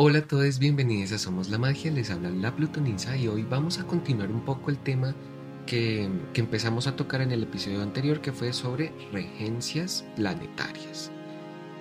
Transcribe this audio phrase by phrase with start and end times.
[0.00, 3.80] Hola a todos, bienvenidos a Somos la Magia, les habla la Plutonisa y hoy vamos
[3.80, 5.12] a continuar un poco el tema
[5.66, 11.10] que, empezamos a tocar en el episodio anterior que fue sobre regencias planetarias.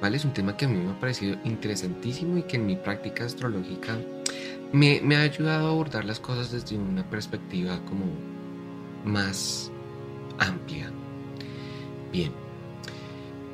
[0.02, 0.18] ¿Vale?
[0.18, 3.24] Es un tema que a mí me ha parecido interesantísimo y que en mi práctica
[3.24, 4.00] astrológica
[4.74, 8.06] me, me ha ayudado a abordar las cosas desde una perspectiva como
[9.06, 9.72] más
[10.40, 10.92] amplia.
[12.12, 12.32] Bien,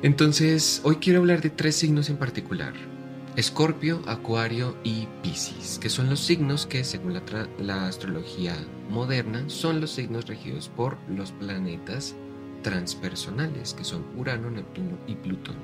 [0.00, 2.93] entonces hoy quiero hablar de tres signos en particular
[3.36, 7.20] Escorpio, Acuario y Piscis, que son los signos que, según
[7.58, 8.54] la, astrología
[8.88, 12.14] moderna, son los signos regidos por los planetas
[12.62, 15.56] transpersonales, que son Urano, Neptuno y Plutón.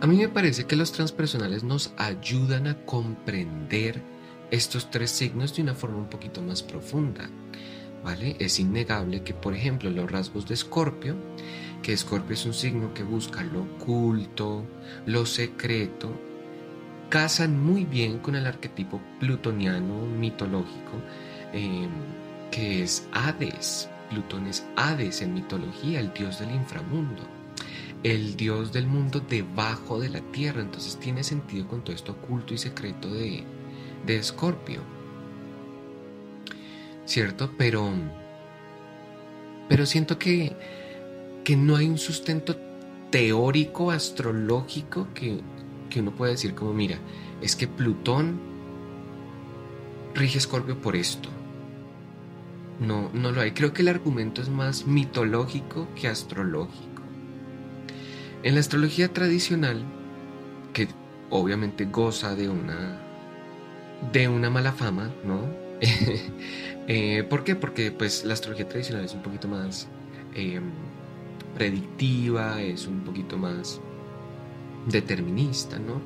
[0.00, 4.02] A mí me parece que los transpersonales nos ayudan a comprender
[4.50, 7.30] estos tres signos de una forma un poquito más profunda.
[8.02, 8.36] ¿vale?
[8.40, 11.14] Es innegable que, por ejemplo, los rasgos de Escorpio
[11.82, 14.64] que Escorpio es un signo que busca lo oculto,
[15.06, 16.12] lo secreto,
[17.08, 20.92] casan muy bien con el arquetipo plutoniano mitológico,
[21.52, 21.90] em,
[22.50, 23.88] que es Hades.
[24.10, 27.22] Plutón es Hades en mitología, el dios del inframundo,
[28.02, 30.62] el dios del mundo debajo de la tierra.
[30.62, 33.44] Entonces tiene sentido con todo esto oculto y secreto de,
[34.06, 34.80] de Escorpio.
[37.04, 37.54] ¿Cierto?
[37.56, 37.90] Pero,
[39.68, 40.54] pero siento que
[41.48, 42.58] que no hay un sustento
[43.10, 45.40] teórico, astrológico, que,
[45.98, 46.98] uno puede decir como, mira,
[47.40, 48.38] es que Plutón
[50.14, 51.30] rige Escorpio por esto.
[52.80, 53.52] No, no lo hay.
[53.52, 57.00] Creo que el argumento es más mitológico que astrológico.
[58.42, 59.82] En la astrología tradicional,
[60.74, 60.88] que
[61.30, 63.00] obviamente goza de una,
[64.12, 65.48] de una mala fama, ¿no?
[66.90, 67.54] Eh, ¿Por qué?
[67.54, 69.88] Porque pues la astrología tradicional es un poquito más
[70.34, 70.72] em,
[71.54, 73.80] predictiva, es un poquito más
[74.86, 76.00] determinista, ¿no?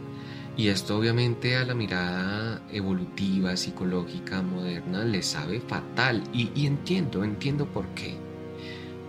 [0.57, 6.23] Y esto obviamente a la mirada evolutiva, psicológica, moderna, le sabe fatal.
[6.33, 8.17] Y, entiendo, entiendo por qué.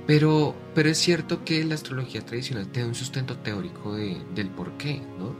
[0.07, 5.01] Pero, pero es cierto que la astrología tradicional tiene un sustento teórico del por qué,
[5.19, 5.35] ¿no?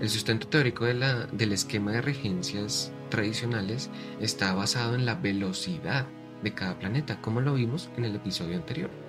[0.00, 3.90] El sustento teórico de la, del esquema de regencias tradicionales
[4.20, 6.06] está basado en la velocidad
[6.42, 9.05] de cada planeta, como lo vimos en el episodio anterior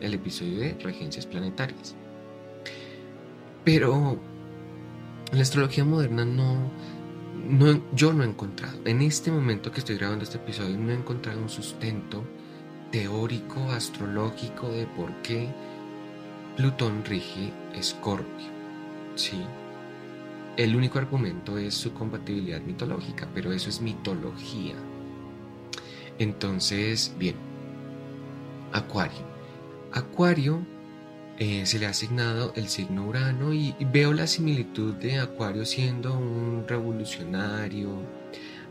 [0.00, 1.94] el episodio de regencias planetarias.
[3.64, 4.18] Pero
[5.32, 6.70] la astrología moderna no,
[7.46, 10.94] no, yo no he encontrado, en este momento que estoy grabando este episodio, no he
[10.94, 12.24] encontrado un sustento
[12.90, 15.48] teórico, astrológico de por qué
[16.56, 18.48] Plutón rige Escorpio.
[19.14, 19.40] Sí.
[20.56, 24.74] El único argumento es su compatibilidad mitológica, pero eso es mitología.
[26.18, 27.36] Entonces, bien,
[28.72, 29.29] Acuario.
[29.92, 30.64] Acuario
[31.38, 36.16] eh, se le ha asignado el signo Urano y, veo la similitud de Acuario siendo
[36.16, 37.88] un revolucionario,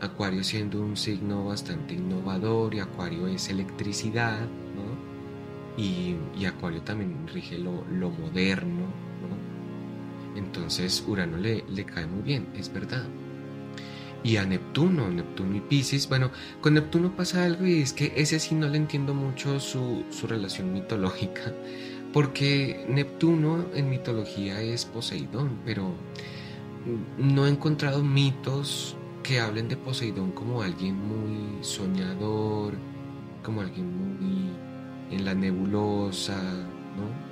[0.00, 5.82] Acuario siendo un signo bastante innovador y Acuario es electricidad, ¿no?
[5.82, 8.86] Y, Acuario también rige lo, moderno,
[9.20, 10.38] ¿no?
[10.38, 13.04] Entonces Urano le, le cae muy bien, es verdad
[14.22, 16.08] y a Neptuno, Neptuno y Pisces.
[16.08, 20.04] Bueno, con Neptuno pasa algo y es que ese sí no le entiendo mucho su,
[20.28, 21.52] relación mitológica,
[22.12, 25.92] porque Neptuno en mitología es Poseidón, pero
[27.18, 32.74] no he encontrado mitos que hablen de Poseidón como alguien muy soñador,
[33.42, 34.50] como alguien muy
[35.10, 36.40] en la nebulosa,
[36.96, 37.30] ¿no?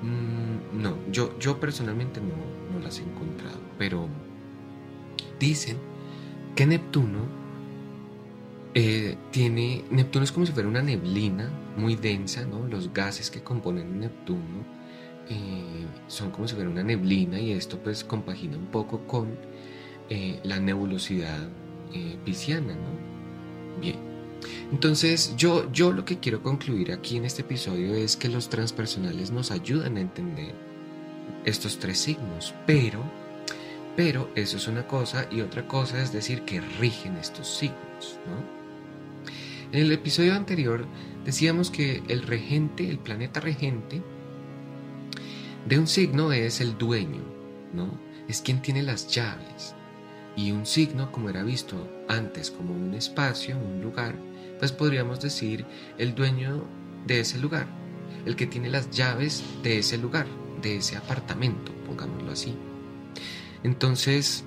[0.00, 2.34] Mm, no, yo, yo personalmente no,
[2.72, 4.08] no las he encontrado, pero
[5.38, 5.76] Dicen
[6.54, 7.26] que Neptuno
[8.74, 9.84] eh, tiene.
[9.90, 12.66] Neptuno es como si fuera una neblina muy densa, ¿no?
[12.66, 14.64] Los gases que componen Neptuno
[15.28, 19.36] eh, son como si fuera una neblina y esto pues compagina un poco con
[20.10, 21.48] eh, la nebulosidad
[22.24, 23.80] pisciana, ¿no?
[23.80, 23.96] Bien.
[24.70, 29.30] Entonces, yo, yo lo que quiero concluir aquí en este episodio es que los transpersonales
[29.30, 30.54] nos ayudan a entender
[31.44, 33.02] estos tres signos, pero
[33.98, 38.16] pero eso es una cosa y otra cosa es decir que rigen estos signos.
[39.72, 40.86] En el episodio anterior
[41.24, 44.00] decíamos que el regente, el planeta regente
[45.66, 47.22] de un signo es el dueño,
[47.74, 47.90] ¿no?
[48.28, 49.74] Es quien tiene las llaves.
[50.36, 54.14] Y un signo, como era visto antes como un espacio, un lugar,
[54.60, 55.66] pues podríamos decir
[55.98, 56.68] el dueño
[57.04, 57.66] de ese lugar,
[58.26, 60.28] el que tiene las llaves de ese lugar,
[60.62, 62.54] de ese apartamento, pongámoslo así.
[63.62, 64.44] Entonces,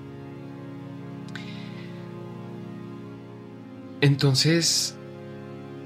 [4.01, 4.95] entonces,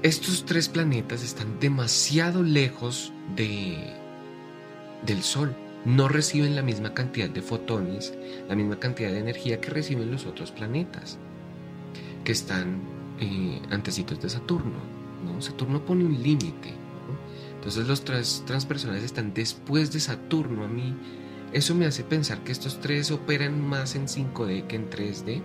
[0.02, 3.92] estos tres planetas están demasiado lejos de,
[5.04, 5.54] del Sol.
[5.84, 8.12] no reciben la misma cantidad de fotones,
[8.48, 11.18] la misma cantidad de energía que reciben los otros planetas
[12.24, 12.80] que están
[13.20, 14.78] eh, antecitos de Saturno.
[15.24, 15.40] ¿no?
[15.40, 16.74] Saturno pone un límite.
[17.54, 18.04] Entonces los
[18.44, 20.64] transpersonales están después de Saturno.
[20.64, 20.94] A mí
[21.52, 25.42] eso me hace pensar que estos tres operan más en 5D que en 3D.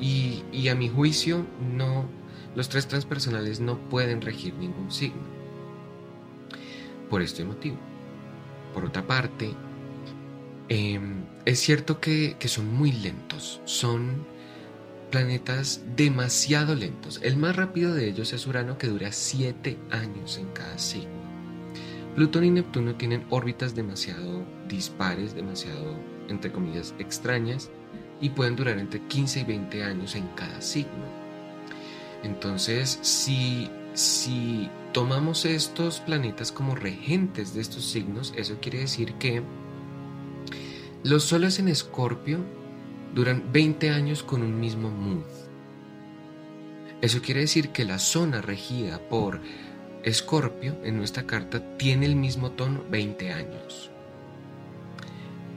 [0.00, 1.44] Y, y a mi juicio,
[1.76, 2.08] no,
[2.54, 5.22] los tres transpersonales no pueden regir ningún signo.
[7.10, 7.78] Por este motivo.
[8.74, 9.54] Por otra parte,
[10.68, 13.60] em, es cierto que, que son muy lentos.
[13.64, 14.26] Son
[15.10, 17.20] planetas demasiado lentos.
[17.22, 21.17] El más rápido de ellos es Urano, que dura 7 años en cada signo.
[22.18, 25.94] Plutón y Neptuno tienen órbitas demasiado dispares, demasiado,
[26.28, 27.70] entre comillas, extrañas,
[28.20, 31.04] y pueden durar entre 15 y 20 años en cada signo.
[32.24, 39.44] Entonces, si, si tomamos estos planetas como regentes de estos signos, eso quiere decir que
[41.04, 42.40] los soles en Escorpio
[43.14, 45.22] duran 20 años con un mismo mood.
[47.00, 49.40] Eso quiere decir que la zona regida por
[50.04, 53.90] Escorpio en nuestra carta tiene el mismo tono 20 años.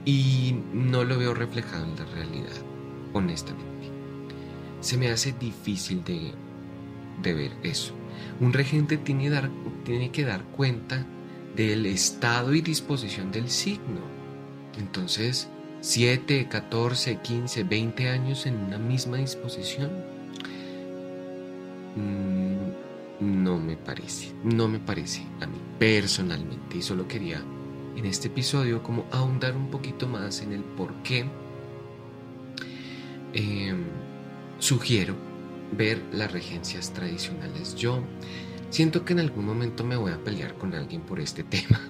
[0.04, 2.56] Y no lo veo reflejado en la realidad,
[3.12, 3.88] honestamente.
[4.80, 6.32] Se me hace difícil de,
[7.32, 7.94] ver eso.
[8.40, 9.48] Un regente tiene, dar,
[9.84, 11.06] tiene que dar cuenta
[11.54, 14.00] del estado y disposición del signo.
[14.76, 15.48] Entonces,
[15.80, 19.90] 7, 14, 15, 20 años en una misma disposición.
[21.96, 22.31] Mm,
[23.76, 26.78] parece, no me parece a mí personalmente.
[26.78, 27.42] Y solo quería
[27.96, 31.26] en este episodio como ahondar un poquito más en el por qué
[33.34, 33.84] em,
[34.58, 35.14] sugiero
[35.76, 37.74] ver las regencias tradicionales.
[37.74, 38.02] Yo
[38.70, 41.80] siento que en algún momento me voy a pelear con alguien por este tema.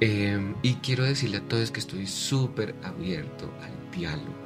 [0.00, 4.42] Em, y quiero decirle a todos que estoy súper abierto al diálogo.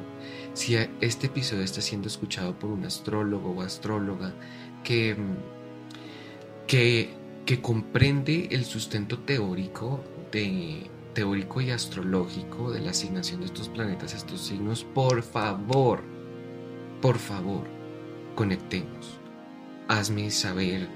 [0.53, 4.35] Si este episodio está siendo escuchado por un astrólogo o astróloga
[4.85, 5.37] que, em,
[6.67, 7.15] que,
[7.63, 10.03] comprende el sustento teórico,
[10.33, 16.03] de, teórico y astrológico de la asignación de estos planetas a estos signos, por favor,
[17.01, 17.65] por favor,
[18.35, 19.21] conectemos.
[19.89, 20.89] Hazme saber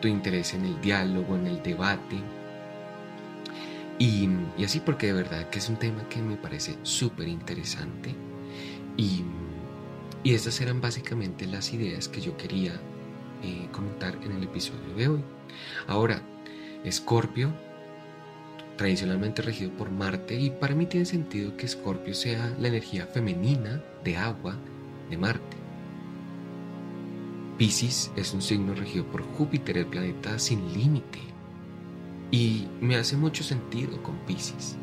[0.00, 2.16] tu interés en el diálogo, en el debate
[3.98, 4.28] y,
[4.62, 8.14] así porque de verdad que es un tema que me parece súper interesante.
[8.96, 9.22] Y,
[10.22, 12.72] y, estas eran básicamente las ideas que yo quería
[13.42, 15.20] eh, comentar en el episodio de hoy.
[15.86, 16.22] Ahora,
[16.84, 17.52] Escorpio,
[18.76, 23.82] tradicionalmente regido por Marte, y para mí tiene sentido que Escorpio sea la energía femenina
[24.04, 24.56] de agua
[25.10, 25.56] de Marte.
[27.58, 31.20] Pisces es un signo regido por Júpiter, el planeta sin límite.
[32.30, 34.76] Y me hace mucho sentido con Pisces.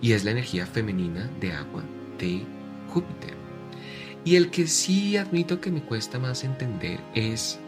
[0.00, 1.82] Y es la energía femenina de agua
[2.18, 2.44] de
[2.88, 3.39] Júpiter.
[4.24, 7.58] Y el que sí admito que me cuesta más entender es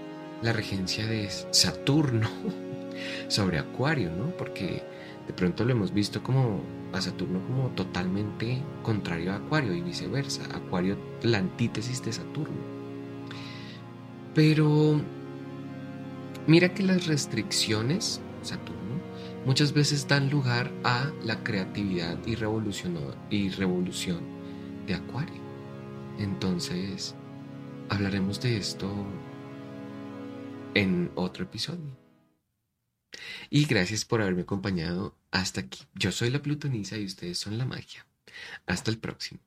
[0.43, 2.29] la regencia de Saturno
[3.29, 4.37] sobre Acuario, ¿no?
[4.37, 4.83] Porque
[5.27, 6.61] de pronto lo hemos visto como
[6.93, 10.45] a Saturno como totalmente contrario a Acuario y viceversa.
[10.55, 12.61] Acuario la antítesis de Saturno.
[14.35, 15.01] Pero
[16.47, 19.01] mira que las restricciones Saturno,
[19.47, 22.99] muchas veces dan lugar a la creatividad y revolución,
[23.31, 24.21] y revolución
[24.87, 25.42] de Acuario.
[26.19, 27.15] Entonces,
[27.89, 28.91] hablaremos de esto
[30.75, 31.97] en otro episodio.
[33.51, 35.85] Y gracias por haberme acompañado hasta aquí.
[35.95, 38.07] Yo soy la Plutonisa y ustedes son la magia.
[38.67, 39.41] Hasta el próximo.